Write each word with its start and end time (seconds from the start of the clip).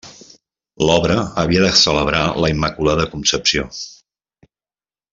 L'obra 0.89 1.17
havia 1.41 1.61
de 1.65 1.69
celebrar 1.83 2.23
la 2.45 2.49
Immaculada 2.57 3.07
Concepció. 3.15 3.71